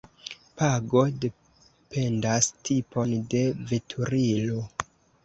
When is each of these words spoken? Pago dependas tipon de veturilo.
Pago 0.59 1.01
dependas 1.25 2.47
tipon 2.71 3.13
de 3.35 3.43
veturilo. 3.73 4.65